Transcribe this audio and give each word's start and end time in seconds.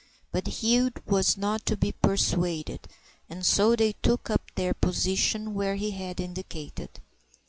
But 0.31 0.47
Hugh 0.47 0.89
was 1.05 1.37
not 1.37 1.63
to 1.67 1.77
be 1.77 1.91
persuaded, 1.91 2.87
and 3.29 3.45
so 3.45 3.75
they 3.75 3.91
took 3.93 4.31
up 4.31 4.41
their 4.55 4.73
position 4.73 5.53
where 5.53 5.75
he 5.75 5.91
had 5.91 6.19
indicated. 6.19 6.99